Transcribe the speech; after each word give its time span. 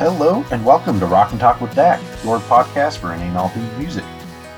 Hello 0.00 0.42
and 0.50 0.64
welcome 0.64 0.98
to 0.98 1.04
Rock 1.04 1.32
and 1.32 1.38
Talk 1.38 1.60
with 1.60 1.74
Dak, 1.74 2.00
your 2.24 2.38
podcast 2.38 2.96
for 2.96 3.12
any 3.12 3.24
and 3.24 3.36
all 3.36 3.50
things 3.50 3.76
music. 3.76 4.04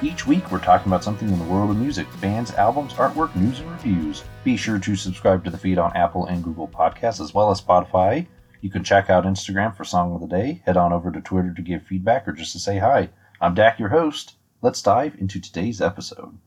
Each 0.01 0.25
week 0.25 0.53
we're 0.53 0.61
talking 0.61 0.87
about 0.87 1.03
something 1.03 1.29
in 1.29 1.37
the 1.37 1.45
world 1.47 1.73
of 1.73 1.77
music, 1.79 2.07
bands, 2.21 2.53
albums, 2.53 2.93
artwork, 2.93 3.35
news, 3.35 3.59
and 3.59 3.69
reviews. 3.73 4.23
Be 4.45 4.57
sure 4.57 4.79
to 4.79 4.95
subscribe 4.95 5.43
to 5.43 5.51
the 5.51 5.59
feed 5.59 5.79
on 5.79 5.97
Apple 5.97 6.27
and 6.27 6.45
Google 6.45 6.69
Podcasts 6.69 7.21
as 7.21 7.35
well 7.35 7.51
as 7.51 7.61
Spotify. 7.61 8.29
You 8.61 8.71
can 8.71 8.85
check 8.85 9.11
out 9.11 9.25
Instagram 9.25 9.77
for 9.77 9.83
Song 9.83 10.15
of 10.15 10.21
the 10.21 10.29
Day, 10.29 10.63
head 10.65 10.77
on 10.77 10.93
over 10.93 11.11
to 11.11 11.21
Twitter 11.21 11.53
to 11.53 11.61
give 11.61 11.83
feedback 11.83 12.29
or 12.29 12.33
just 12.33 12.53
to 12.53 12.61
say 12.61 12.79
hi. 12.79 13.11
I'm 13.41 13.57
Dak, 13.57 13.81
your 13.81 13.89
host. 13.89 14.37
Let's 14.61 14.81
dive 14.81 15.17
into 15.19 15.41
today's 15.41 15.81
episode. 15.81 16.39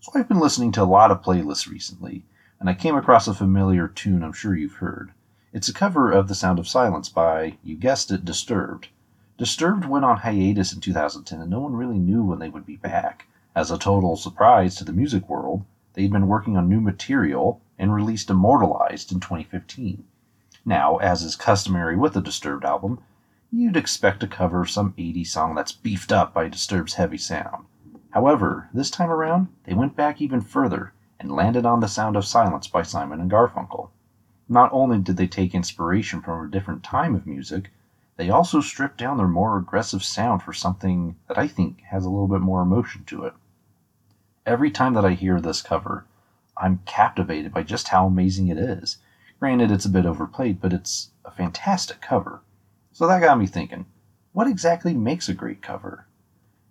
So 0.00 0.12
I've 0.14 0.28
been 0.28 0.38
listening 0.38 0.70
to 0.72 0.82
a 0.82 0.84
lot 0.84 1.10
of 1.10 1.22
playlists 1.22 1.66
recently, 1.66 2.26
and 2.60 2.68
I 2.68 2.74
came 2.74 2.94
across 2.94 3.26
a 3.26 3.32
familiar 3.32 3.88
tune 3.88 4.22
I'm 4.22 4.34
sure 4.34 4.54
you've 4.54 4.74
heard. 4.74 5.12
It's 5.56 5.70
a 5.70 5.72
cover 5.72 6.12
of 6.12 6.28
The 6.28 6.34
Sound 6.34 6.58
of 6.58 6.68
Silence 6.68 7.08
by, 7.08 7.56
you 7.64 7.76
guessed 7.76 8.10
it, 8.10 8.26
Disturbed. 8.26 8.88
Disturbed 9.38 9.86
went 9.86 10.04
on 10.04 10.18
hiatus 10.18 10.74
in 10.74 10.82
2010 10.82 11.40
and 11.40 11.50
no 11.50 11.60
one 11.60 11.74
really 11.74 11.98
knew 11.98 12.22
when 12.22 12.40
they 12.40 12.50
would 12.50 12.66
be 12.66 12.76
back. 12.76 13.26
As 13.54 13.70
a 13.70 13.78
total 13.78 14.16
surprise 14.16 14.74
to 14.74 14.84
the 14.84 14.92
music 14.92 15.30
world, 15.30 15.64
they'd 15.94 16.12
been 16.12 16.28
working 16.28 16.58
on 16.58 16.68
new 16.68 16.78
material 16.78 17.62
and 17.78 17.94
released 17.94 18.28
Immortalized 18.28 19.10
in 19.10 19.18
2015. 19.18 20.04
Now, 20.66 20.98
as 20.98 21.22
is 21.22 21.36
customary 21.36 21.96
with 21.96 22.14
a 22.18 22.20
Disturbed 22.20 22.66
album, 22.66 22.98
you'd 23.50 23.78
expect 23.78 24.20
to 24.20 24.26
cover 24.26 24.60
of 24.60 24.68
some 24.68 24.92
80s 24.98 25.28
song 25.28 25.54
that's 25.54 25.72
beefed 25.72 26.12
up 26.12 26.34
by 26.34 26.50
Disturbed's 26.50 26.96
heavy 26.96 27.16
sound. 27.16 27.64
However, 28.10 28.68
this 28.74 28.90
time 28.90 29.08
around, 29.08 29.48
they 29.64 29.72
went 29.72 29.96
back 29.96 30.20
even 30.20 30.42
further 30.42 30.92
and 31.18 31.32
landed 31.32 31.64
on 31.64 31.80
The 31.80 31.88
Sound 31.88 32.14
of 32.14 32.26
Silence 32.26 32.66
by 32.66 32.82
Simon 32.82 33.22
and 33.22 33.30
Garfunkel. 33.30 33.85
Not 34.48 34.72
only 34.72 34.98
did 34.98 35.16
they 35.16 35.26
take 35.26 35.56
inspiration 35.56 36.22
from 36.22 36.46
a 36.46 36.50
different 36.50 36.84
time 36.84 37.16
of 37.16 37.26
music, 37.26 37.72
they 38.16 38.30
also 38.30 38.60
stripped 38.60 38.96
down 38.96 39.16
their 39.16 39.26
more 39.26 39.58
aggressive 39.58 40.04
sound 40.04 40.40
for 40.42 40.52
something 40.52 41.16
that 41.26 41.36
I 41.36 41.48
think 41.48 41.80
has 41.90 42.04
a 42.04 42.08
little 42.08 42.28
bit 42.28 42.40
more 42.40 42.62
emotion 42.62 43.02
to 43.06 43.24
it. 43.24 43.34
Every 44.46 44.70
time 44.70 44.94
that 44.94 45.04
I 45.04 45.14
hear 45.14 45.40
this 45.40 45.62
cover, 45.62 46.06
I'm 46.56 46.80
captivated 46.86 47.52
by 47.52 47.64
just 47.64 47.88
how 47.88 48.06
amazing 48.06 48.46
it 48.46 48.56
is. 48.56 48.98
Granted, 49.40 49.72
it's 49.72 49.84
a 49.84 49.90
bit 49.90 50.06
overplayed, 50.06 50.60
but 50.60 50.72
it's 50.72 51.10
a 51.24 51.32
fantastic 51.32 52.00
cover. 52.00 52.40
So 52.92 53.06
that 53.08 53.20
got 53.20 53.38
me 53.38 53.46
thinking 53.46 53.86
what 54.32 54.46
exactly 54.46 54.94
makes 54.94 55.28
a 55.28 55.34
great 55.34 55.60
cover? 55.60 56.06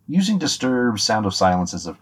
Using 0.07 0.37
Disturbed 0.37 1.01
Sound 1.01 1.25
of 1.25 1.33
Silence 1.33 1.73
as 1.73 1.87
a 1.87 1.97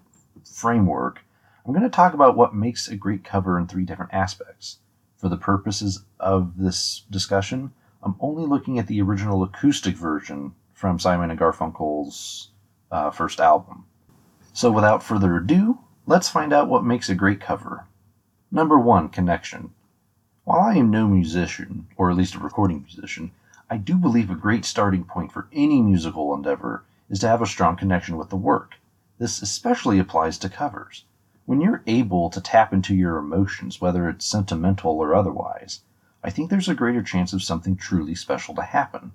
framework, 0.46 1.22
I'm 1.66 1.74
going 1.74 1.82
to 1.84 1.90
talk 1.90 2.14
about 2.14 2.38
what 2.38 2.54
makes 2.54 2.88
a 2.88 2.96
great 2.96 3.24
cover 3.24 3.58
in 3.58 3.66
three 3.66 3.86
different 3.86 4.14
aspects 4.14 4.78
for 5.24 5.30
the 5.30 5.38
purposes 5.38 6.04
of 6.20 6.58
this 6.58 7.06
discussion, 7.10 7.72
I'm 8.02 8.18
only 8.20 8.46
looking 8.46 8.78
at 8.78 8.88
the 8.88 9.02
original 9.02 9.42
acoustic 9.42 9.96
version 9.96 10.54
from 10.74 11.00
Simon 11.00 11.32
and 11.32 11.40
Garfunkel's 11.40 12.50
uh, 12.92 13.10
first 13.10 13.40
album. 13.40 13.86
So, 14.52 14.70
without 14.70 15.02
further 15.02 15.38
ado, 15.38 15.80
let's 16.06 16.28
find 16.28 16.52
out 16.52 16.68
what 16.68 16.84
makes 16.84 17.08
a 17.08 17.16
great 17.16 17.40
cover. 17.40 17.86
Number 18.52 18.78
one, 18.78 19.08
connection. 19.08 19.70
While 20.44 20.60
I 20.60 20.74
am 20.74 20.92
no 20.92 21.08
musician, 21.08 21.88
or 21.96 22.12
at 22.12 22.18
least 22.18 22.36
a 22.36 22.40
recording 22.40 22.82
musician, 22.82 23.32
I 23.70 23.78
do 23.78 23.96
believe 23.96 24.30
a 24.30 24.36
great 24.36 24.66
starting 24.66 25.06
point 25.06 25.32
for 25.32 25.48
any 25.54 25.82
musical 25.82 26.34
endeavor 26.34 26.84
is 27.10 27.20
to 27.20 27.30
have 27.30 27.42
a 27.42 27.46
strong 27.46 27.78
connection 27.78 28.18
with 28.18 28.28
the 28.28 28.36
work. 28.36 28.74
This 29.20 29.42
especially 29.42 30.00
applies 30.00 30.38
to 30.40 30.50
covers. 30.50 31.06
When 31.46 31.60
you're 31.60 31.84
able 31.88 32.30
to 32.30 32.40
tap 32.40 32.72
into 32.72 32.96
your 32.96 33.18
emotions, 33.18 33.82
whether 33.82 34.08
it's 34.08 34.26
sentimental 34.26 34.92
or 34.94 35.14
otherwise, 35.14 35.82
I 36.24 36.30
think 36.30 36.50
there's 36.50 36.70
a 36.70 36.76
greater 36.76 37.04
chance 37.04 37.34
of 37.34 37.44
something 37.44 37.76
truly 37.76 38.16
special 38.16 38.56
to 38.56 38.62
happen. 38.62 39.12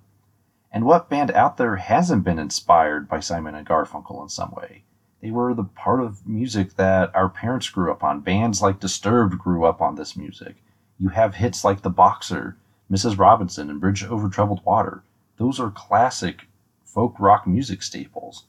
And 0.70 0.84
what 0.84 1.08
band 1.08 1.30
out 1.30 1.56
there 1.56 1.76
hasn't 1.76 2.24
been 2.24 2.38
inspired 2.38 3.08
by 3.08 3.20
Simon 3.20 3.54
and 3.54 3.66
Garfunkel 3.66 4.22
in 4.22 4.28
some 4.28 4.50
way? 4.50 4.84
They 5.22 5.30
were 5.30 5.54
the 5.54 5.64
part 5.64 6.00
of 6.00 6.26
music 6.28 6.76
that 6.76 7.14
our 7.16 7.30
parents 7.30 7.70
grew 7.70 7.90
up 7.90 8.04
on. 8.04 8.20
Bands 8.20 8.60
like 8.60 8.78
Disturbed 8.78 9.38
grew 9.38 9.64
up 9.64 9.80
on 9.80 9.94
this 9.94 10.14
music. 10.14 10.56
You 10.98 11.08
have 11.08 11.36
hits 11.36 11.64
like 11.64 11.80
The 11.80 11.88
Boxer, 11.88 12.58
Mrs. 12.90 13.18
Robinson, 13.18 13.70
and 13.70 13.80
Bridge 13.80 14.04
Over 14.04 14.28
Troubled 14.28 14.62
Water. 14.66 15.02
Those 15.38 15.58
are 15.58 15.70
classic 15.70 16.46
folk 16.84 17.18
rock 17.18 17.46
music 17.46 17.82
staples. 17.82 18.44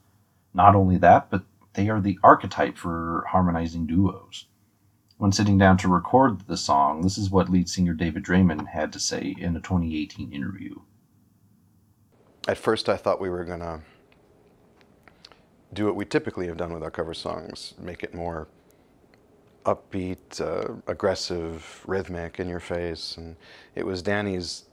Not 0.53 0.75
only 0.75 0.97
that, 0.97 1.29
but 1.29 1.43
they 1.73 1.89
are 1.89 2.01
the 2.01 2.19
archetype 2.23 2.77
for 2.77 3.25
harmonizing 3.29 3.85
duos. 3.85 4.45
When 5.17 5.31
sitting 5.31 5.57
down 5.57 5.77
to 5.79 5.87
record 5.87 6.47
the 6.47 6.57
song, 6.57 7.01
this 7.01 7.17
is 7.17 7.29
what 7.29 7.49
lead 7.49 7.67
singer 7.69 7.93
David 7.93 8.23
Draiman 8.23 8.67
had 8.67 8.93
to 8.93 8.99
say 8.99 9.35
in 9.37 9.55
a 9.55 9.59
2018 9.59 10.31
interview. 10.31 10.75
At 12.47 12.57
first, 12.57 12.87
I 12.87 12.95
thought 12.95 13.19
we 13.19 13.29
were 13.29 13.43
going 13.43 13.59
to 13.59 13.81
do 15.73 15.85
what 15.85 15.95
we 15.95 16.05
typically 16.05 16.47
have 16.47 16.57
done 16.57 16.73
with 16.73 16.81
our 16.81 16.89
cover 16.89 17.13
songs 17.13 17.73
make 17.77 18.01
it 18.01 18.13
more 18.13 18.47
upbeat, 19.65 20.41
uh, 20.41 20.73
aggressive, 20.87 21.83
rhythmic, 21.85 22.39
in 22.39 22.47
your 22.47 22.59
face. 22.59 23.17
And 23.17 23.35
it 23.75 23.85
was 23.85 24.01
Danny's 24.01 24.65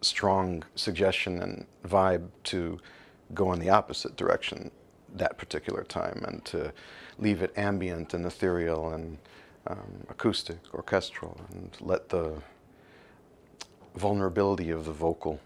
strong 0.00 0.62
suggestion 0.76 1.42
and 1.42 1.66
vibe 1.86 2.28
to 2.44 2.78
go 3.34 3.52
in 3.52 3.60
the 3.60 3.70
opposite 3.70 4.16
direction 4.16 4.70
that 5.14 5.38
particular 5.38 5.82
time 5.84 6.24
and 6.26 6.44
to 6.46 6.72
leave 7.18 7.42
it 7.42 7.52
ambient 7.56 8.14
and 8.14 8.24
ethereal 8.24 8.90
and 8.90 9.18
um, 9.66 10.06
acoustic, 10.08 10.58
orchestral, 10.72 11.40
and 11.52 11.76
let 11.80 12.08
the 12.08 12.42
vulnerability 13.94 14.70
of 14.70 14.84
the 14.84 14.92
vocal 14.92 15.40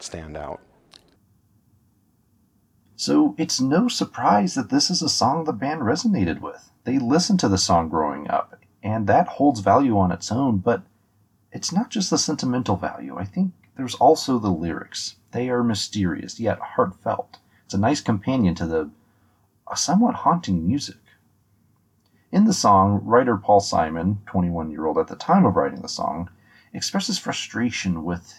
stand 0.00 0.36
out. 0.36 0.60
So 2.96 3.34
it's 3.36 3.60
no 3.60 3.88
surprise 3.88 4.54
that 4.54 4.70
this 4.70 4.90
is 4.90 5.02
a 5.02 5.08
song 5.08 5.44
the 5.44 5.52
band 5.52 5.80
resonated 5.80 6.40
with. 6.40 6.70
They 6.84 6.98
listened 6.98 7.40
to 7.40 7.48
the 7.48 7.58
song 7.58 7.88
growing 7.88 8.28
up, 8.28 8.58
and 8.82 9.06
that 9.06 9.28
holds 9.28 9.60
value 9.60 9.98
on 9.98 10.12
its 10.12 10.30
own, 10.30 10.58
but 10.58 10.82
it's 11.52 11.72
not 11.72 11.90
just 11.90 12.10
the 12.10 12.18
sentimental 12.18 12.76
value. 12.76 13.16
I 13.16 13.24
think 13.24 13.52
there's 13.76 13.94
also 13.96 14.38
the 14.38 14.50
lyrics. 14.50 15.16
They 15.32 15.48
are 15.48 15.62
mysterious, 15.62 16.38
yet 16.38 16.58
heartfelt. 16.60 17.38
It's 17.72 17.78
a 17.78 17.80
nice 17.80 18.02
companion 18.02 18.54
to 18.56 18.66
the 18.66 18.90
somewhat 19.74 20.14
haunting 20.16 20.66
music. 20.66 21.00
In 22.30 22.44
the 22.44 22.52
song, 22.52 23.00
writer 23.02 23.38
Paul 23.38 23.60
Simon, 23.60 24.20
21 24.26 24.70
year 24.70 24.84
old 24.84 24.98
at 24.98 25.06
the 25.06 25.16
time 25.16 25.46
of 25.46 25.56
writing 25.56 25.80
the 25.80 25.88
song, 25.88 26.28
expresses 26.74 27.18
frustration 27.18 28.04
with 28.04 28.34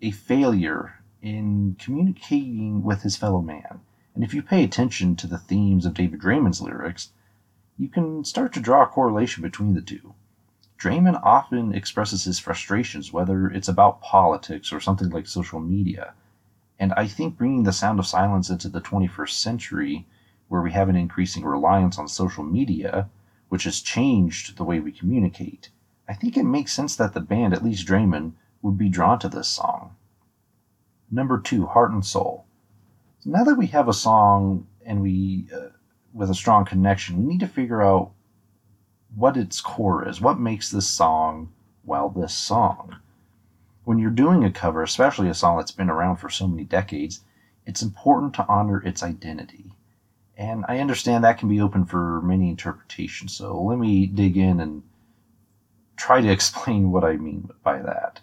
a 0.00 0.12
failure 0.12 1.00
in 1.20 1.74
communicating 1.80 2.84
with 2.84 3.02
his 3.02 3.16
fellow 3.16 3.42
man. 3.42 3.80
And 4.14 4.22
if 4.22 4.32
you 4.32 4.40
pay 4.40 4.62
attention 4.62 5.16
to 5.16 5.26
the 5.26 5.38
themes 5.38 5.84
of 5.84 5.94
David 5.94 6.20
Draiman's 6.20 6.62
lyrics, 6.62 7.10
you 7.76 7.88
can 7.88 8.22
start 8.22 8.52
to 8.52 8.60
draw 8.60 8.84
a 8.84 8.86
correlation 8.86 9.42
between 9.42 9.74
the 9.74 9.82
two. 9.82 10.14
Draiman 10.78 11.20
often 11.24 11.74
expresses 11.74 12.22
his 12.22 12.38
frustrations, 12.38 13.12
whether 13.12 13.48
it's 13.48 13.66
about 13.66 14.00
politics 14.00 14.72
or 14.72 14.78
something 14.78 15.10
like 15.10 15.26
social 15.26 15.58
media, 15.58 16.14
and 16.78 16.92
I 16.94 17.06
think 17.06 17.36
bringing 17.36 17.62
the 17.62 17.72
sound 17.72 17.98
of 17.98 18.06
silence 18.06 18.50
into 18.50 18.68
the 18.68 18.80
21st 18.80 19.30
century, 19.30 20.06
where 20.48 20.62
we 20.62 20.72
have 20.72 20.88
an 20.88 20.96
increasing 20.96 21.44
reliance 21.44 21.98
on 21.98 22.08
social 22.08 22.44
media, 22.44 23.08
which 23.48 23.64
has 23.64 23.80
changed 23.80 24.56
the 24.56 24.64
way 24.64 24.80
we 24.80 24.92
communicate, 24.92 25.70
I 26.08 26.14
think 26.14 26.36
it 26.36 26.44
makes 26.44 26.72
sense 26.72 26.94
that 26.96 27.14
the 27.14 27.20
band, 27.20 27.54
at 27.54 27.64
least 27.64 27.86
Draiman, 27.86 28.32
would 28.62 28.78
be 28.78 28.88
drawn 28.88 29.18
to 29.20 29.28
this 29.28 29.48
song. 29.48 29.96
Number 31.10 31.40
two, 31.40 31.66
Heart 31.66 31.92
and 31.92 32.04
Soul. 32.04 32.46
So 33.20 33.30
now 33.30 33.44
that 33.44 33.56
we 33.56 33.68
have 33.68 33.88
a 33.88 33.92
song 33.92 34.66
and 34.84 35.00
we, 35.00 35.48
uh, 35.54 35.68
with 36.12 36.30
a 36.30 36.34
strong 36.34 36.64
connection, 36.64 37.18
we 37.18 37.24
need 37.24 37.40
to 37.40 37.48
figure 37.48 37.82
out 37.82 38.12
what 39.14 39.36
its 39.36 39.60
core 39.60 40.06
is. 40.06 40.20
What 40.20 40.38
makes 40.38 40.70
this 40.70 40.86
song, 40.86 41.52
well, 41.84 42.08
this 42.10 42.34
song? 42.34 42.96
When 43.86 44.00
you're 44.00 44.10
doing 44.10 44.42
a 44.42 44.50
cover, 44.50 44.82
especially 44.82 45.28
a 45.28 45.34
song 45.34 45.58
that's 45.58 45.70
been 45.70 45.88
around 45.88 46.16
for 46.16 46.28
so 46.28 46.48
many 46.48 46.64
decades, 46.64 47.20
it's 47.64 47.82
important 47.82 48.34
to 48.34 48.44
honor 48.48 48.82
its 48.82 49.00
identity. 49.00 49.70
And 50.36 50.64
I 50.66 50.80
understand 50.80 51.22
that 51.22 51.38
can 51.38 51.48
be 51.48 51.60
open 51.60 51.84
for 51.84 52.20
many 52.20 52.50
interpretations, 52.50 53.34
so 53.34 53.62
let 53.62 53.78
me 53.78 54.06
dig 54.06 54.36
in 54.36 54.58
and 54.58 54.82
try 55.96 56.20
to 56.20 56.28
explain 56.32 56.90
what 56.90 57.04
I 57.04 57.16
mean 57.16 57.48
by 57.62 57.80
that. 57.80 58.18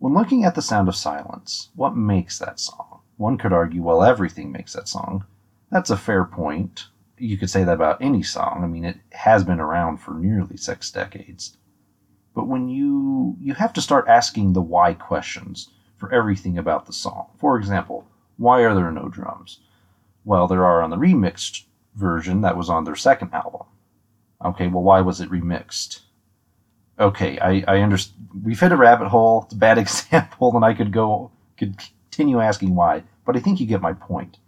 When 0.00 0.12
looking 0.12 0.44
at 0.44 0.54
the 0.54 0.60
sound 0.60 0.86
of 0.86 0.94
silence, 0.94 1.70
what 1.74 1.96
makes 1.96 2.38
that 2.38 2.60
song? 2.60 3.00
One 3.16 3.38
could 3.38 3.54
argue, 3.54 3.82
well, 3.82 4.02
everything 4.02 4.52
makes 4.52 4.74
that 4.74 4.86
song. 4.86 5.24
That's 5.70 5.88
a 5.88 5.96
fair 5.96 6.26
point. 6.26 6.88
You 7.16 7.38
could 7.38 7.48
say 7.48 7.64
that 7.64 7.72
about 7.72 8.02
any 8.02 8.22
song. 8.22 8.60
I 8.62 8.66
mean, 8.66 8.84
it 8.84 8.98
has 9.12 9.44
been 9.44 9.60
around 9.60 9.96
for 9.96 10.12
nearly 10.12 10.58
six 10.58 10.90
decades. 10.90 11.56
But 12.34 12.46
when 12.46 12.68
you 12.68 13.36
you 13.40 13.54
have 13.54 13.72
to 13.74 13.80
start 13.80 14.08
asking 14.08 14.52
the 14.52 14.62
why 14.62 14.94
questions 14.94 15.70
for 15.96 16.12
everything 16.12 16.56
about 16.56 16.86
the 16.86 16.92
song. 16.92 17.26
For 17.36 17.58
example, 17.58 18.06
why 18.38 18.62
are 18.62 18.74
there 18.74 18.90
no 18.90 19.08
drums? 19.08 19.60
Well, 20.24 20.46
there 20.46 20.64
are 20.64 20.82
on 20.82 20.90
the 20.90 20.96
remixed 20.96 21.64
version 21.94 22.40
that 22.40 22.56
was 22.56 22.70
on 22.70 22.84
their 22.84 22.96
second 22.96 23.34
album. 23.34 23.66
Okay, 24.42 24.66
well, 24.68 24.82
why 24.82 25.02
was 25.02 25.20
it 25.20 25.30
remixed? 25.30 26.00
Okay, 26.98 27.38
I, 27.38 27.64
I 27.68 27.80
understand. 27.80 28.28
We've 28.42 28.58
hit 28.58 28.72
a 28.72 28.76
rabbit 28.76 29.08
hole. 29.08 29.42
It's 29.44 29.54
a 29.54 29.58
bad 29.58 29.78
example, 29.84 30.54
and 30.54 30.64
I 30.64 30.74
could 30.74 30.92
go 30.92 31.30
could 31.58 31.76
continue 32.10 32.40
asking 32.40 32.74
why, 32.74 33.02
but 33.26 33.36
I 33.36 33.40
think 33.40 33.60
you 33.60 33.66
get 33.66 33.82
my 33.82 33.92
point. 33.92 34.38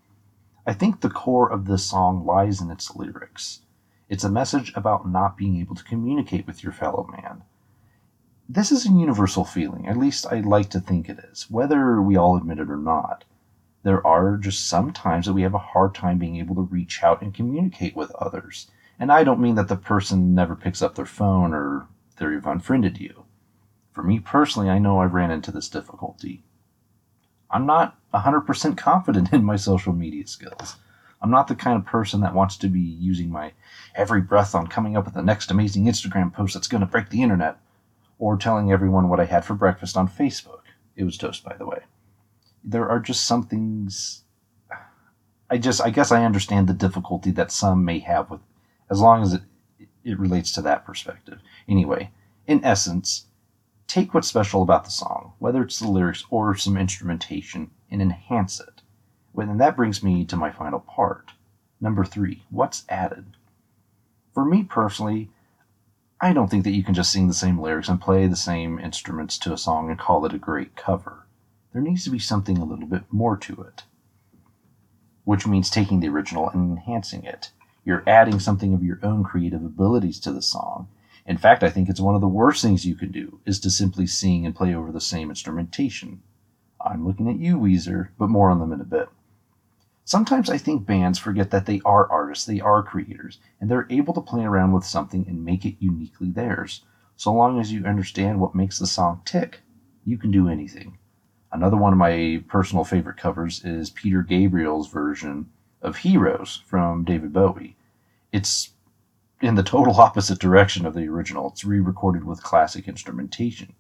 I 0.67 0.73
think 0.73 1.01
the 1.01 1.11
core 1.11 1.51
of 1.51 1.67
this 1.67 1.85
song 1.85 2.25
lies 2.25 2.61
in 2.61 2.71
its 2.71 2.95
lyrics. 2.97 3.61
It's 4.09 4.25
a 4.25 4.31
message 4.31 4.73
about 4.75 5.09
not 5.09 5.37
being 5.37 5.57
able 5.61 5.75
to 5.75 5.85
communicate 5.85 6.47
with 6.47 6.63
your 6.63 6.73
fellow 6.73 7.09
man. 7.11 7.43
This 8.55 8.71
is 8.71 8.85
a 8.85 8.91
universal 8.91 9.47
feeling, 9.47 9.89
at 9.89 9.97
least 9.97 10.27
I 10.31 10.41
like 10.41 10.69
to 10.71 10.81
think 10.81 11.09
it 11.09 11.19
is, 11.33 11.51
whether 11.51 12.03
we 12.03 12.19
all 12.19 12.37
admit 12.37 12.59
it 12.59 12.69
or 12.69 12.77
not. 12.77 13.25
There 13.83 14.07
are 14.07 14.37
just 14.37 14.67
some 14.67 14.93
times 14.93 15.25
that 15.25 15.33
we 15.33 15.41
have 15.41 15.55
a 15.55 15.69
hard 15.73 15.95
time 15.95 16.19
being 16.19 16.37
able 16.37 16.57
to 16.57 16.61
reach 16.61 17.03
out 17.03 17.23
and 17.23 17.33
communicate 17.33 17.97
with 17.97 18.15
others. 18.17 18.71
And 18.99 19.11
I 19.11 19.25
don't 19.25 19.41
mean 19.41 19.55
that 19.55 19.69
the 19.69 19.77
person 19.77 20.35
never 20.35 20.55
picks 20.55 20.83
up 20.83 20.97
their 20.97 21.07
phone 21.07 21.55
or 21.55 21.87
they've 22.19 22.45
unfriended 22.45 23.01
you. 23.01 23.25
For 23.91 24.03
me 24.03 24.21
personally, 24.21 24.69
I 24.69 24.79
know 24.79 24.99
I've 24.99 25.15
ran 25.15 25.31
into 25.31 25.51
this 25.51 25.71
difficulty. 25.71 26.45
I'm 27.51 27.65
not 27.65 27.97
100% 28.13 28.77
confident 28.77 29.33
in 29.33 29.45
my 29.45 29.57
social 29.57 29.95
media 29.95 30.27
skills. 30.27 30.77
I'm 31.23 31.31
not 31.31 31.49
the 31.49 31.55
kind 31.55 31.79
of 31.79 31.87
person 31.87 32.21
that 32.21 32.35
wants 32.35 32.59
to 32.59 32.69
be 32.69 32.81
using 32.81 33.31
my 33.31 33.53
every 33.95 34.21
breath 34.21 34.55
on 34.55 34.67
coming 34.67 34.95
up 34.95 35.07
with 35.07 35.15
the 35.15 35.23
next 35.23 35.51
amazing 35.51 35.87
Instagram 35.87 36.31
post 36.31 36.53
that's 36.53 36.69
going 36.69 36.83
to 36.83 36.87
break 36.87 37.09
the 37.09 37.23
internet, 37.23 37.57
or 38.23 38.37
telling 38.37 38.71
everyone 38.71 39.09
what 39.09 39.19
I 39.19 39.25
had 39.25 39.45
for 39.45 39.55
breakfast 39.55 39.97
on 39.97 40.07
Facebook. 40.07 40.61
It 40.95 41.03
was 41.03 41.19
toast, 41.19 41.43
by 41.43 41.57
the 41.57 41.67
way. 41.67 41.81
There 42.63 42.89
are 42.89 43.01
just 43.01 43.27
some 43.27 43.43
things. 43.43 44.23
I 45.51 45.59
just, 45.59 45.81
I 45.81 45.91
guess 45.91 46.13
I 46.13 46.25
understand 46.25 46.69
the 46.69 46.73
difficulty 46.73 47.33
that 47.33 47.51
some 47.51 47.85
may 47.85 47.99
have 47.99 48.31
with, 48.31 48.41
as 48.89 49.01
long 49.01 49.23
as 49.23 49.35
it, 49.35 49.43
it 50.05 50.21
relates 50.21 50.53
to 50.53 50.63
that 50.63 50.87
perspective. 50.87 51.41
Anyway, 51.69 52.13
in 52.47 52.65
essence, 52.65 53.27
take 53.89 54.15
what's 54.15 54.29
special 54.29 54.63
about 54.63 54.85
the 54.85 54.93
song, 54.93 55.33
whether 55.41 55.61
it's 55.61 55.81
the 55.81 55.89
lyrics 55.89 56.25
or 56.31 56.55
some 56.55 56.77
instrumentation, 56.77 57.73
and 57.91 58.01
enhance 58.01 58.61
it. 58.61 58.83
And 59.37 59.61
that 59.61 59.75
brings 59.75 60.01
me 60.01 60.25
to 60.27 60.37
my 60.37 60.53
final 60.53 60.79
part. 60.79 61.33
Number 61.81 62.05
three, 62.05 62.45
what's 62.51 62.85
added? 62.89 63.37
For 64.33 64.45
me 64.45 64.63
personally, 64.63 65.31
I 66.25 66.33
don't 66.33 66.49
think 66.49 66.63
that 66.63 66.71
you 66.71 66.85
can 66.85 66.95
just 66.95 67.11
sing 67.11 67.27
the 67.27 67.35
same 67.35 67.61
lyrics 67.61 67.89
and 67.89 68.01
play 68.01 68.29
the 68.29 68.37
same 68.37 68.79
instruments 68.79 69.37
to 69.39 69.53
a 69.53 69.59
song 69.59 69.91
and 69.91 69.99
call 69.99 70.25
it 70.25 70.33
a 70.33 70.39
great 70.39 70.77
cover. 70.77 71.27
There 71.73 71.83
needs 71.83 72.05
to 72.05 72.11
be 72.11 72.21
something 72.21 72.59
a 72.59 72.65
little 72.65 72.87
bit 72.87 73.03
more 73.11 73.37
to 73.39 73.63
it. 73.63 73.83
Which 75.25 75.49
means 75.49 75.69
taking 75.69 75.99
the 75.99 76.09
original 76.09 76.49
and 76.49 76.79
enhancing 76.79 77.25
it. 77.25 77.51
You're 77.85 78.05
adding 78.07 78.39
something 78.39 78.73
of 78.73 78.85
your 78.85 79.01
own 79.03 79.25
creative 79.25 79.65
abilities 79.65 80.21
to 80.21 80.33
the 80.33 80.43
song. 80.43 80.87
In 81.27 81.39
fact, 81.39 81.65
I 81.65 81.71
think 81.71 81.89
it's 81.89 82.01
one 82.01 82.15
of 82.15 82.21
the 82.21 82.29
worst 82.29 82.63
things 82.63 82.87
you 82.87 82.95
can 82.95 83.11
do 83.11 83.41
is 83.45 83.59
to 83.59 83.71
simply 83.71 84.07
sing 84.07 84.47
and 84.47 84.55
play 84.55 84.73
over 84.73 84.93
the 84.93 85.01
same 85.01 85.29
instrumentation. 85.29 86.23
I'm 86.81 87.05
looking 87.05 87.29
at 87.29 87.41
you, 87.41 87.59
Weezer, 87.59 88.11
but 88.17 88.29
more 88.29 88.49
on 88.49 88.61
them 88.61 88.73
in 88.73 88.81
a 88.81 88.85
bit. 88.85 89.09
Sometimes 90.05 90.51
I 90.51 90.59
think 90.59 90.85
bands 90.85 91.19
forget 91.19 91.51
that 91.51 91.67
they 91.67 91.81
are 91.85 92.11
artists, 92.11 92.45
they 92.45 92.61
are 92.61 92.83
creators, 92.83 93.39
and 93.61 93.71
they're 93.71 93.87
able 93.89 94.13
to 94.15 94.21
play 94.21 94.45
around 94.45 94.73
with 94.73 94.85
something 94.85 95.25
and 95.29 95.45
make 95.45 95.65
it 95.65 95.77
uniquely 95.79 96.31
theirs. 96.31 96.85
So 97.17 97.33
long 97.33 97.61
as 97.61 97.73
you 97.73 97.85
understand 97.85 98.41
what 98.41 98.55
makes 98.55 98.81
the 98.81 98.87
song 98.87 99.23
tick, 99.25 99.61
you 100.05 100.19
can 100.19 100.33
do 100.33 100.49
anything. 100.49 100.99
Another 101.53 101.77
one 101.77 101.93
of 101.93 101.99
my 101.99 102.43
personal 102.49 102.83
favorite 102.83 103.17
covers 103.17 103.65
is 103.65 103.91
Peter 103.91 104.23
Gabriel's 104.23 104.89
version 104.89 105.51
of 105.81 105.99
Heroes 105.99 106.63
from 106.67 107.05
David 107.05 107.33
Bowie. 107.33 107.77
It's 108.33 108.71
in 109.41 109.55
the 109.55 109.63
total 109.63 109.95
opposite 110.01 110.39
direction 110.39 110.85
of 110.85 110.95
the 110.95 111.07
original. 111.09 111.51
It's 111.51 111.65
re 111.65 111.79
recorded 111.79 112.25
with 112.25 112.43
classic 112.43 112.89
instrumentation, 112.89 113.75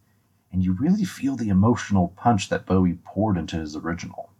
and 0.52 0.62
you 0.62 0.72
really 0.74 1.04
feel 1.04 1.34
the 1.34 1.48
emotional 1.48 2.14
punch 2.16 2.48
that 2.50 2.66
Bowie 2.66 2.98
poured 3.04 3.38
into 3.38 3.56
his 3.56 3.74
original. 3.74 4.31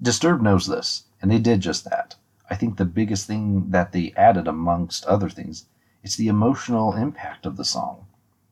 Disturbed 0.00 0.42
knows 0.42 0.66
this, 0.66 1.04
and 1.22 1.30
they 1.30 1.38
did 1.38 1.60
just 1.60 1.84
that. 1.84 2.16
I 2.50 2.54
think 2.54 2.76
the 2.76 2.84
biggest 2.84 3.26
thing 3.26 3.70
that 3.70 3.92
they 3.92 4.12
added, 4.16 4.46
amongst 4.46 5.06
other 5.06 5.28
things, 5.28 5.66
is 6.02 6.16
the 6.16 6.28
emotional 6.28 6.94
impact 6.94 7.46
of 7.46 7.56
the 7.56 7.64
song. 7.64 8.06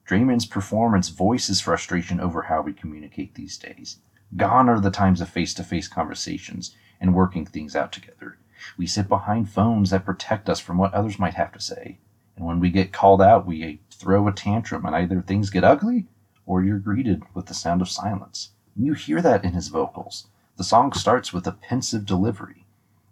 Draiman's 0.07 0.47
performance 0.47 1.11
voices 1.11 1.61
frustration 1.61 2.19
over 2.19 2.43
how 2.43 2.63
we 2.63 2.73
communicate 2.73 3.35
these 3.35 3.57
days. 3.59 3.99
Gone 4.37 4.69
are 4.69 4.81
the 4.81 4.91
times 4.91 5.21
of 5.21 5.29
face 5.29 5.55
to 5.55 5.65
face 5.65 5.87
conversations 5.87 6.75
and 7.01 7.15
working 7.15 7.45
things 7.45 7.77
out 7.77 7.93
together. 7.93 8.39
We 8.77 8.87
sit 8.87 9.09
behind 9.09 9.51
phones 9.51 9.91
that 9.91 10.05
protect 10.05 10.49
us 10.49 10.61
from 10.61 10.79
what 10.79 10.95
others 10.95 11.19
might 11.19 11.35
have 11.35 11.53
to 11.53 11.61
say. 11.61 11.99
And 12.37 12.47
when 12.47 12.59
we 12.59 12.71
get 12.71 12.93
called 12.93 13.23
out, 13.23 13.47
we 13.47 13.81
throw 13.91 14.27
a 14.27 14.33
tantrum, 14.33 14.85
and 14.87 14.97
either 14.97 15.21
things 15.21 15.51
get 15.51 15.63
ugly 15.63 16.07
or 16.47 16.63
you're 16.63 16.79
greeted 16.79 17.23
with 17.35 17.47
the 17.47 17.55
sound 17.55 17.81
of 17.81 17.89
silence. 17.89 18.51
You 18.77 18.95
hear 18.95 19.23
that 19.23 19.45
in 19.45 19.53
his 19.53 19.69
vocals. 19.69 20.27
The 20.57 20.65
song 20.65 20.93
starts 20.93 21.33
with 21.33 21.47
a 21.47 21.53
pensive 21.53 22.07
delivery, 22.07 22.65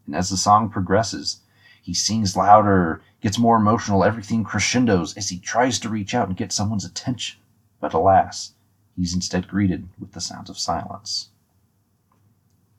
and 0.06 0.14
as 0.14 0.30
the 0.30 0.36
song 0.36 0.70
progresses, 0.70 1.40
he 1.82 1.92
sings 1.92 2.36
louder, 2.36 3.02
gets 3.20 3.38
more 3.38 3.56
emotional, 3.56 4.04
everything 4.04 4.44
crescendos 4.44 5.16
as 5.16 5.30
he 5.30 5.38
tries 5.38 5.80
to 5.80 5.88
reach 5.88 6.14
out 6.14 6.28
and 6.28 6.36
get 6.36 6.52
someone's 6.52 6.84
attention. 6.84 7.40
But 7.80 7.94
alas, 7.94 8.52
he's 8.96 9.12
instead 9.12 9.48
greeted 9.48 9.88
with 9.98 10.12
the 10.12 10.20
sounds 10.20 10.48
of 10.48 10.58
silence. 10.58 11.30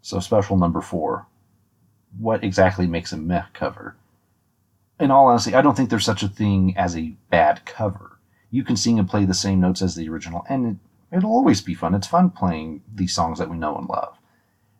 So, 0.02 0.20
special 0.22 0.58
number 0.58 0.80
four 0.80 1.28
what 2.18 2.44
exactly 2.44 2.88
makes 2.88 3.12
a 3.12 3.18
meh 3.18 3.46
cover? 3.54 3.96
In 5.00 5.12
all 5.12 5.28
honesty, 5.28 5.56
I 5.56 5.62
don't 5.62 5.76
think 5.76 5.90
there's 5.90 6.06
such 6.06 6.24
a 6.24 6.30
thing 6.30 6.78
as 6.78 6.96
a 6.96 7.16
bad 7.30 7.66
cover. 7.66 8.18
You 8.52 8.64
can 8.64 8.78
sing 8.78 9.00
and 9.00 9.10
play 9.10 9.26
the 9.26 9.34
same 9.34 9.60
notes 9.60 9.82
as 9.82 9.96
the 9.96 10.08
original, 10.08 10.46
and 10.48 10.78
it, 11.12 11.18
it'll 11.18 11.32
always 11.32 11.60
be 11.60 11.74
fun. 11.74 11.96
It's 11.96 12.08
fun 12.08 12.30
playing 12.30 12.84
these 12.94 13.14
songs 13.14 13.40
that 13.40 13.50
we 13.50 13.58
know 13.58 13.76
and 13.76 13.90
love. 13.90 14.16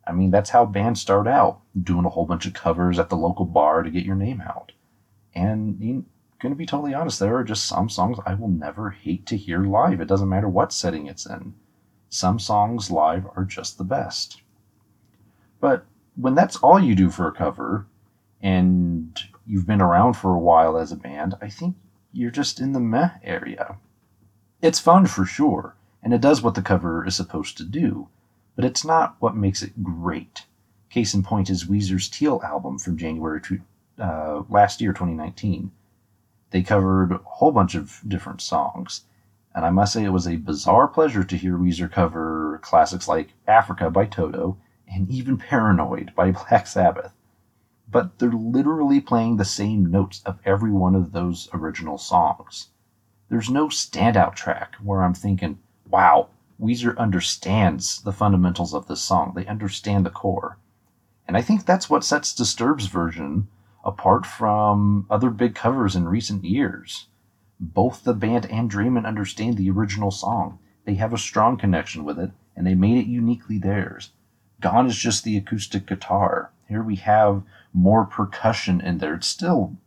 I 0.06 0.12
mean, 0.12 0.32
that's 0.32 0.50
how 0.50 0.66
bands 0.66 1.02
start 1.02 1.28
out, 1.28 1.62
doing 1.82 2.06
a 2.06 2.10
whole 2.10 2.26
bunch 2.26 2.46
of 2.46 2.54
covers 2.54 3.00
at 3.00 3.10
the 3.10 3.16
local 3.16 3.46
bar 3.46 3.84
to 3.84 3.92
get 3.92 4.06
your 4.06 4.16
name 4.16 4.42
out. 4.42 4.72
And 5.34 5.80
you 5.80 6.06
going 6.44 6.54
to 6.54 6.58
be 6.58 6.66
totally 6.66 6.94
honest, 6.94 7.20
there 7.20 7.38
are 7.38 7.44
just 7.44 7.66
some 7.66 7.90
songs 7.90 8.20
I 8.26 8.34
will 8.34 8.50
never 8.50 8.90
hate 8.90 9.26
to 9.28 9.38
hear 9.38 9.64
live. 9.64 10.02
It 10.02 10.10
doesn't 10.10 10.28
matter 10.28 10.50
what 10.50 10.74
setting 10.74 11.08
it's 11.08 11.26
in. 11.26 11.54
Some 12.10 12.38
songs 12.38 12.92
live 12.92 13.26
are 13.38 13.46
just 13.46 13.78
the 13.78 13.86
best. 13.86 14.42
But 15.62 15.86
when 16.18 16.36
that's 16.36 16.58
all 16.58 16.80
you 16.80 16.96
do 16.96 17.10
for 17.10 17.28
a 17.28 17.32
cover 17.32 17.88
and 18.42 19.18
you've 19.48 19.66
been 19.66 19.82
around 19.82 20.14
for 20.14 20.36
a 20.36 20.40
while 20.40 20.78
as 20.78 20.92
a 20.92 20.98
band, 20.98 21.36
I 21.42 21.48
think 21.48 21.78
you're 22.12 22.30
just 22.30 22.60
in 22.60 22.74
the 22.74 22.80
meh 22.82 23.12
area. 23.24 23.78
It's 24.62 24.80
fun 24.80 25.06
for 25.06 25.26
sure, 25.26 25.76
and 26.04 26.14
it 26.14 26.22
does 26.22 26.42
what 26.42 26.56
the 26.56 26.62
cover 26.62 27.08
is 27.08 27.16
supposed 27.16 27.58
to 27.58 27.64
do 27.64 28.10
but 28.56 28.66
it's 28.66 28.86
not 28.86 29.16
what 29.20 29.36
makes 29.36 29.64
it 29.64 29.84
great. 29.84 30.46
Case 30.90 31.14
in 31.14 31.24
point 31.24 31.50
is 31.50 31.66
Weezer's 31.66 32.08
Teal 32.08 32.40
album 32.44 32.78
from 32.78 32.98
January 32.98 33.42
to, 33.42 33.62
uh, 33.98 34.44
last 34.50 34.80
year, 34.80 34.94
2019. 34.94 35.72
They 36.52 36.62
covered 36.62 37.12
a 37.12 37.18
whole 37.18 37.52
bunch 37.52 37.74
of 37.74 38.02
different 38.08 38.42
songs, 38.42 39.06
and 39.56 39.66
I 39.66 39.72
must 39.72 39.94
say 39.94 40.04
it 40.04 40.10
was 40.10 40.28
a 40.28 40.36
bizarre 40.36 40.88
pleasure 40.88 41.24
to 41.24 41.38
hear 41.38 41.58
Weezer 41.58 41.92
cover 41.92 42.60
classics 42.62 43.08
like 43.08 43.34
Africa 43.48 43.90
by 43.90 44.06
Toto 44.06 44.58
and 44.88 45.10
even 45.10 45.38
Paranoid 45.38 46.14
by 46.16 46.32
Black 46.50 46.68
Sabbath. 46.68 47.12
But 47.90 48.20
they're 48.20 48.32
literally 48.32 49.02
playing 49.02 49.38
the 49.38 49.46
same 49.46 49.90
notes 49.90 50.22
of 50.26 50.40
every 50.46 50.72
one 50.72 50.94
of 50.94 51.12
those 51.12 51.50
original 51.54 51.98
songs. 51.98 52.70
There's 53.30 53.50
no 53.50 53.68
standout 53.68 54.36
track 54.36 54.76
where 54.76 55.02
I'm 55.02 55.16
thinking, 55.16 55.58
wow, 55.90 56.30
Weezer 56.60 56.98
understands 56.98 58.02
the 58.02 58.12
fundamentals 58.12 58.74
of 58.74 58.88
this 58.88 59.02
song. 59.02 59.34
They 59.36 59.46
understand 59.46 60.06
the 60.06 60.10
core. 60.10 60.58
And 61.28 61.38
I 61.38 61.42
think 61.42 61.66
that's 61.66 61.90
what 61.90 62.04
sets 62.04 62.34
Disturbed's 62.34 62.88
version 62.88 63.48
apart 63.84 64.26
from 64.26 65.06
other 65.10 65.30
big 65.30 65.56
covers 65.56 65.96
in 65.96 66.08
recent 66.08 66.44
years. 66.44 67.08
Both 67.60 68.04
the 68.04 68.14
band 68.14 68.46
and 68.48 68.70
Draiman 68.70 69.06
understand 69.06 69.58
the 69.58 69.70
original 69.70 70.12
song. 70.12 70.60
They 70.86 70.96
have 70.96 71.14
a 71.14 71.18
strong 71.18 71.58
connection 71.58 72.04
with 72.04 72.20
it, 72.20 72.32
and 72.56 72.68
they 72.68 72.76
made 72.76 72.98
it 72.98 73.08
uniquely 73.08 73.58
theirs. 73.58 74.12
Gone 74.60 74.88
is 74.88 74.98
just 74.98 75.24
the 75.24 75.38
acoustic 75.38 75.86
guitar. 75.86 76.52
Here 76.68 76.84
we 76.84 76.96
have 76.98 77.44
more 77.74 78.06
percussion 78.06 78.82
in 78.82 78.98
there. 78.98 79.16
It's 79.16 79.28
still 79.28 79.78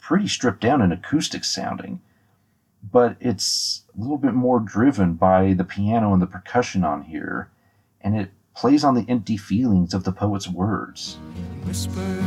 pretty 0.00 0.28
stripped 0.28 0.60
down 0.60 0.80
and 0.80 0.92
acoustic 0.92 1.44
sounding, 1.44 2.00
but 2.82 3.16
it's 3.20 3.84
a 3.98 4.00
little 4.00 4.18
bit 4.18 4.34
more 4.34 4.60
driven 4.60 5.14
by 5.14 5.54
the 5.54 5.64
piano 5.64 6.12
and 6.12 6.22
the 6.22 6.26
percussion 6.26 6.84
on 6.84 7.02
here, 7.02 7.50
and 8.00 8.16
it 8.16 8.30
plays 8.54 8.84
on 8.84 8.94
the 8.94 9.04
empty 9.08 9.36
feelings 9.36 9.92
of 9.92 10.04
the 10.04 10.12
poet's 10.12 10.48
words. 10.48 11.18
Whisper 11.64 12.18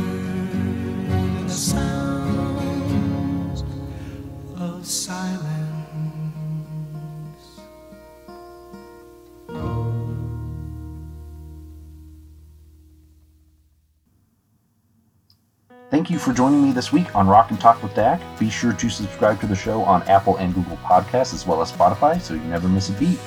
Thank 16.02 16.10
you 16.10 16.18
for 16.18 16.32
joining 16.32 16.64
me 16.64 16.72
this 16.72 16.92
week 16.92 17.14
on 17.14 17.28
Rock 17.28 17.52
and 17.52 17.60
Talk 17.60 17.80
with 17.80 17.94
Dak. 17.94 18.20
Be 18.36 18.50
sure 18.50 18.72
to 18.72 18.90
subscribe 18.90 19.40
to 19.40 19.46
the 19.46 19.54
show 19.54 19.82
on 19.82 20.02
Apple 20.08 20.36
and 20.38 20.52
Google 20.52 20.76
Podcasts 20.78 21.32
as 21.32 21.46
well 21.46 21.62
as 21.62 21.70
Spotify 21.70 22.20
so 22.20 22.34
you 22.34 22.40
never 22.40 22.66
miss 22.66 22.88
a 22.88 22.92
beat. 22.94 23.20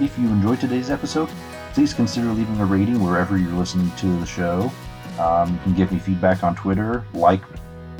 If 0.00 0.18
you 0.18 0.26
enjoyed 0.26 0.58
today's 0.58 0.90
episode, 0.90 1.28
please 1.72 1.94
consider 1.94 2.26
leaving 2.32 2.60
a 2.60 2.64
rating 2.64 3.00
wherever 3.00 3.38
you're 3.38 3.52
listening 3.52 3.92
to 3.98 4.06
the 4.18 4.26
show. 4.26 4.72
Um, 5.20 5.52
you 5.52 5.60
can 5.60 5.74
give 5.74 5.92
me 5.92 6.00
feedback 6.00 6.42
on 6.42 6.56
Twitter, 6.56 7.04
like 7.14 7.42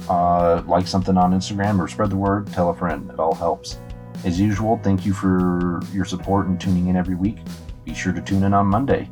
uh, 0.08 0.60
like 0.66 0.88
something 0.88 1.16
on 1.16 1.30
Instagram, 1.30 1.78
or 1.78 1.86
spread 1.86 2.10
the 2.10 2.16
word. 2.16 2.48
Tell 2.48 2.70
a 2.70 2.74
friend; 2.74 3.08
it 3.08 3.20
all 3.20 3.36
helps. 3.36 3.78
As 4.24 4.40
usual, 4.40 4.80
thank 4.82 5.06
you 5.06 5.14
for 5.14 5.80
your 5.92 6.04
support 6.04 6.48
and 6.48 6.60
tuning 6.60 6.88
in 6.88 6.96
every 6.96 7.14
week. 7.14 7.38
Be 7.84 7.94
sure 7.94 8.12
to 8.12 8.20
tune 8.20 8.42
in 8.42 8.54
on 8.54 8.66
Monday. 8.66 9.08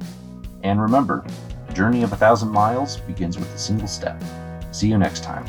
And 0.65 0.83
remember, 0.83 1.25
the 1.69 1.73
journey 1.73 2.03
of 2.03 2.13
a 2.13 2.17
thousand 2.17 2.49
miles 2.49 2.97
begins 2.97 3.39
with 3.39 3.55
a 3.55 3.59
single 3.59 3.87
step. 3.87 4.21
See 4.75 4.89
you 4.89 4.99
next 4.99 5.23
time. 5.23 5.45